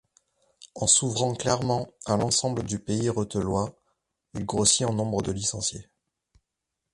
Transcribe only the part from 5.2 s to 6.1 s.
de licenciés.